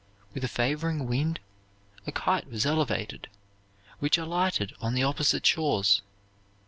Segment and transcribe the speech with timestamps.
[0.33, 1.39] With a favoring wind
[2.07, 3.27] a kite was elevated,
[3.99, 6.01] which alighted on the opposite shores.